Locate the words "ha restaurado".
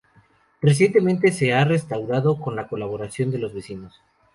1.53-2.39